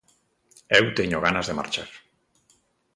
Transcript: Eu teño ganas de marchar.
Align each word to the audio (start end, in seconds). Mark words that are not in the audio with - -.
Eu 0.79 0.85
teño 0.97 1.23
ganas 1.25 1.47
de 1.47 1.57
marchar. 1.59 1.89